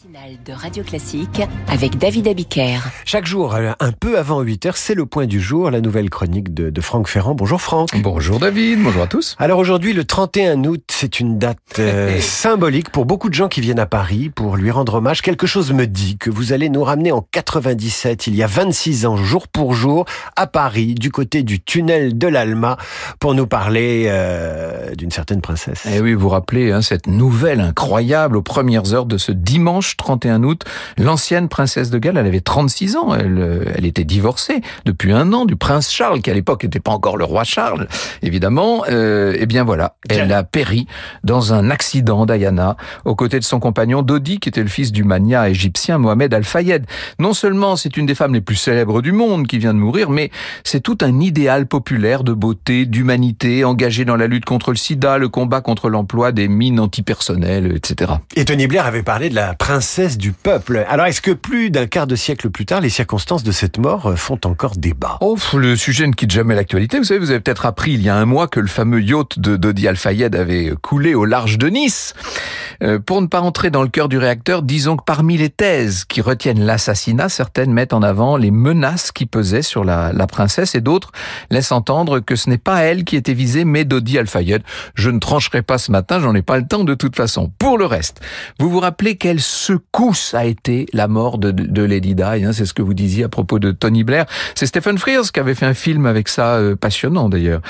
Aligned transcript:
matinale 0.00 0.38
de 0.44 0.52
Radio 0.52 0.82
Classique 0.84 1.42
avec 1.68 1.98
David 1.98 2.28
Abiker. 2.28 2.78
Chaque 3.04 3.26
jour, 3.26 3.54
euh, 3.54 3.72
un 3.80 3.92
peu 3.92 4.18
avant 4.18 4.40
8 4.40 4.66
heures, 4.66 4.76
c'est 4.76 4.94
le 4.94 5.04
point 5.04 5.26
du 5.26 5.40
jour, 5.40 5.70
la 5.70 5.80
nouvelle 5.80 6.10
chronique 6.10 6.54
de, 6.54 6.70
de 6.70 6.80
Franck 6.80 7.08
Ferrand. 7.08 7.34
Bonjour 7.34 7.60
Franck. 7.60 7.90
Bonjour 8.00 8.38
David, 8.38 8.82
bonjour 8.82 9.02
à 9.02 9.06
tous. 9.06 9.36
Alors 9.38 9.58
aujourd'hui, 9.58 9.92
le 9.92 10.04
31 10.04 10.64
août, 10.64 10.82
c'est 10.90 11.20
une 11.20 11.38
date 11.38 11.58
euh, 11.78 12.18
symbolique 12.20 12.90
pour 12.90 13.04
beaucoup 13.04 13.28
de 13.28 13.34
gens 13.34 13.48
qui 13.48 13.60
viennent 13.60 13.80
à 13.80 13.86
Paris 13.86 14.30
pour 14.30 14.56
lui 14.56 14.70
rendre 14.70 14.94
hommage. 14.94 15.22
Quelque 15.22 15.46
chose 15.46 15.72
me 15.72 15.86
dit 15.86 16.16
que 16.18 16.30
vous 16.30 16.52
allez 16.52 16.68
nous 16.68 16.84
ramener 16.84 17.12
en 17.12 17.26
97, 17.32 18.26
il 18.26 18.36
y 18.36 18.42
a 18.42 18.46
26 18.46 19.06
ans, 19.06 19.16
jour 19.16 19.48
pour 19.48 19.74
jour, 19.74 20.04
à 20.36 20.46
Paris, 20.46 20.94
du 20.94 21.10
côté 21.10 21.42
du 21.42 21.60
tunnel 21.60 22.16
de 22.16 22.28
l'Alma, 22.28 22.76
pour 23.18 23.34
nous 23.34 23.46
parler 23.46 24.04
euh, 24.06 24.94
d'une 24.94 25.10
certaine 25.10 25.40
princesse. 25.40 25.84
Et 25.86 26.00
oui, 26.00 26.14
vous 26.14 26.20
vous 26.20 26.28
rappelez 26.28 26.70
hein, 26.70 26.82
cette 26.82 27.06
nouvelle 27.06 27.60
incroyable 27.60 28.36
aux 28.36 28.42
premières 28.42 28.94
heures 28.94 29.06
de 29.06 29.18
ce 29.18 29.32
dimanche 29.32 29.89
31 29.96 30.42
août, 30.42 30.64
l'ancienne 30.98 31.48
princesse 31.48 31.90
de 31.90 31.98
Galles, 31.98 32.16
elle 32.16 32.26
avait 32.26 32.40
36 32.40 32.96
ans, 32.96 33.14
elle, 33.14 33.38
euh, 33.38 33.64
elle 33.74 33.84
était 33.84 34.04
divorcée 34.04 34.60
depuis 34.84 35.12
un 35.12 35.32
an 35.32 35.44
du 35.44 35.56
prince 35.56 35.90
Charles, 35.90 36.20
qui 36.20 36.30
à 36.30 36.34
l'époque 36.34 36.64
n'était 36.64 36.80
pas 36.80 36.92
encore 36.92 37.16
le 37.16 37.24
roi 37.24 37.44
Charles, 37.44 37.88
évidemment. 38.22 38.84
Euh, 38.88 39.36
et 39.38 39.46
bien 39.46 39.64
voilà, 39.64 39.94
elle 40.08 40.32
a 40.32 40.42
péri 40.42 40.86
dans 41.24 41.52
un 41.52 41.70
accident, 41.70 42.26
Diana, 42.26 42.76
aux 43.04 43.14
côtés 43.14 43.38
de 43.38 43.44
son 43.44 43.60
compagnon 43.60 44.02
Dodi, 44.02 44.38
qui 44.38 44.48
était 44.48 44.62
le 44.62 44.68
fils 44.68 44.92
du 44.92 45.04
mania 45.04 45.48
égyptien 45.48 45.98
Mohamed 45.98 46.32
Al-Fayed. 46.32 46.86
Non 47.18 47.34
seulement 47.34 47.76
c'est 47.76 47.96
une 47.96 48.06
des 48.06 48.14
femmes 48.14 48.34
les 48.34 48.40
plus 48.40 48.56
célèbres 48.56 49.02
du 49.02 49.12
monde 49.12 49.46
qui 49.46 49.58
vient 49.58 49.74
de 49.74 49.78
mourir, 49.78 50.10
mais 50.10 50.30
c'est 50.64 50.80
tout 50.80 50.98
un 51.02 51.20
idéal 51.20 51.66
populaire 51.66 52.24
de 52.24 52.32
beauté, 52.32 52.86
d'humanité, 52.86 53.64
engagé 53.64 54.04
dans 54.04 54.16
la 54.16 54.26
lutte 54.26 54.44
contre 54.44 54.70
le 54.70 54.76
sida, 54.76 55.18
le 55.18 55.28
combat 55.28 55.60
contre 55.60 55.88
l'emploi 55.88 56.32
des 56.32 56.48
mines 56.48 56.80
antipersonnelles, 56.80 57.74
etc. 57.76 58.12
Et 58.36 58.44
Tony 58.44 58.66
Blair 58.66 58.86
avait 58.86 59.02
parlé 59.02 59.28
de 59.28 59.34
la 59.34 59.54
princesse 59.54 59.69
princesse 59.70 60.18
du 60.18 60.32
peuple. 60.32 60.84
Alors, 60.88 61.06
est-ce 61.06 61.20
que 61.20 61.30
plus 61.30 61.70
d'un 61.70 61.86
quart 61.86 62.08
de 62.08 62.16
siècle 62.16 62.50
plus 62.50 62.66
tard, 62.66 62.80
les 62.80 62.90
circonstances 62.90 63.44
de 63.44 63.52
cette 63.52 63.78
mort 63.78 64.06
euh, 64.06 64.16
font 64.16 64.40
encore 64.44 64.72
débat? 64.76 65.16
Oh, 65.20 65.36
le 65.54 65.76
sujet 65.76 66.08
ne 66.08 66.12
quitte 66.12 66.32
jamais 66.32 66.56
l'actualité. 66.56 66.98
Vous 66.98 67.04
savez, 67.04 67.20
vous 67.20 67.30
avez 67.30 67.38
peut-être 67.38 67.66
appris 67.66 67.92
il 67.92 68.02
y 68.02 68.08
a 68.08 68.16
un 68.16 68.24
mois 68.24 68.48
que 68.48 68.58
le 68.58 68.66
fameux 68.66 69.00
yacht 69.00 69.38
de 69.38 69.54
Dodi 69.54 69.86
Al-Fayed 69.86 70.34
avait 70.34 70.72
coulé 70.82 71.14
au 71.14 71.24
large 71.24 71.56
de 71.56 71.68
Nice. 71.68 72.14
Euh, 72.82 72.98
pour 72.98 73.22
ne 73.22 73.28
pas 73.28 73.42
entrer 73.42 73.70
dans 73.70 73.82
le 73.82 73.88
cœur 73.88 74.08
du 74.08 74.18
réacteur, 74.18 74.62
disons 74.62 74.96
que 74.96 75.04
parmi 75.04 75.36
les 75.36 75.50
thèses 75.50 76.04
qui 76.04 76.20
retiennent 76.20 76.64
l'assassinat, 76.64 77.28
certaines 77.28 77.72
mettent 77.72 77.92
en 77.92 78.02
avant 78.02 78.36
les 78.36 78.50
menaces 78.50 79.12
qui 79.12 79.26
pesaient 79.26 79.62
sur 79.62 79.84
la, 79.84 80.12
princesse 80.26 80.74
et 80.74 80.80
d'autres 80.80 81.12
laissent 81.50 81.70
entendre 81.70 82.18
que 82.18 82.34
ce 82.34 82.50
n'est 82.50 82.58
pas 82.58 82.80
elle 82.80 83.04
qui 83.04 83.14
était 83.14 83.34
visée, 83.34 83.64
mais 83.64 83.84
Dodi 83.84 84.18
Al-Fayed. 84.18 84.62
Je 84.94 85.10
ne 85.10 85.20
trancherai 85.20 85.62
pas 85.62 85.78
ce 85.78 85.92
matin, 85.92 86.18
j'en 86.18 86.34
ai 86.34 86.42
pas 86.42 86.56
le 86.58 86.66
temps 86.66 86.82
de 86.82 86.94
toute 86.94 87.14
façon. 87.14 87.52
Pour 87.58 87.78
le 87.78 87.86
reste, 87.86 88.20
vous 88.58 88.68
vous 88.68 88.80
rappelez 88.80 89.16
quelle 89.16 89.40
secousse 89.66 90.34
a 90.34 90.44
été 90.46 90.86
la 90.92 91.06
mort 91.08 91.38
de, 91.38 91.50
de 91.50 91.82
Lady 91.82 92.14
Di, 92.14 92.22
hein, 92.22 92.52
c'est 92.52 92.64
ce 92.64 92.72
que 92.74 92.82
vous 92.82 92.94
disiez 92.94 93.24
à 93.24 93.28
propos 93.28 93.58
de 93.58 93.70
Tony 93.72 94.04
Blair. 94.04 94.24
C'est 94.54 94.66
Stephen 94.66 94.98
Frears 94.98 95.30
qui 95.32 95.40
avait 95.40 95.54
fait 95.54 95.66
un 95.66 95.74
film 95.74 96.06
avec 96.06 96.28
ça, 96.28 96.54
euh, 96.56 96.76
passionnant 96.76 97.28
d'ailleurs. 97.28 97.60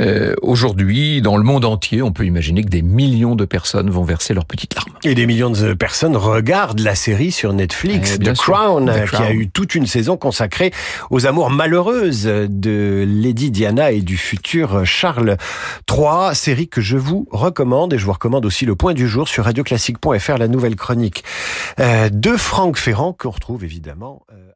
Euh, 0.00 0.34
Aujourd'hui, 0.42 1.22
dans 1.22 1.36
le 1.36 1.42
monde 1.44 1.64
entier, 1.64 2.02
on 2.02 2.12
peut 2.12 2.24
imaginer 2.26 2.62
que 2.62 2.68
des 2.68 2.82
millions 2.82 3.34
de 3.34 3.44
personnes 3.44 3.88
vont 3.90 4.02
verser 4.02 4.34
leurs 4.34 4.44
petites 4.44 4.74
larmes. 4.74 4.92
Et 5.04 5.14
des 5.14 5.26
millions 5.26 5.50
de 5.50 5.72
personnes 5.74 6.16
regardent 6.16 6.80
la 6.80 6.94
série 6.94 7.32
sur 7.32 7.52
Netflix, 7.52 8.18
Eh, 8.20 8.24
The. 8.24 8.34
Crown, 8.36 8.86
The 8.86 8.88
euh, 8.88 9.06
qui 9.06 9.16
a 9.16 9.18
Crown. 9.20 9.32
eu 9.40 9.48
toute 9.50 9.74
une 9.74 9.86
saison 9.86 10.16
consacrée 10.16 10.72
aux 11.10 11.26
amours 11.26 11.50
malheureuses 11.50 12.24
de 12.24 13.04
Lady 13.08 13.50
Diana 13.50 13.92
et 13.92 14.00
du 14.02 14.16
futur 14.16 14.84
Charles 14.84 15.36
III, 15.90 16.34
série 16.34 16.68
que 16.68 16.80
je 16.80 16.96
vous 16.96 17.26
recommande 17.30 17.92
et 17.94 17.98
je 17.98 18.04
vous 18.04 18.12
recommande 18.12 18.44
aussi 18.44 18.66
le 18.66 18.74
point 18.76 18.94
du 18.94 19.08
jour 19.08 19.28
sur 19.28 19.44
radioclassique.fr, 19.44 20.38
la 20.38 20.48
nouvelle 20.48 20.76
chronique 20.76 21.21
euh, 21.80 22.08
de 22.10 22.36
Franck 22.36 22.76
Ferrand 22.76 23.12
qu'on 23.12 23.30
retrouve 23.30 23.64
évidemment. 23.64 24.24
euh, 24.32 24.52